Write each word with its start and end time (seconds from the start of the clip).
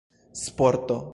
sporto 0.33 1.03